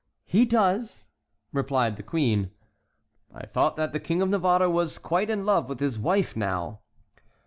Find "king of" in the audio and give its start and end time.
3.99-4.29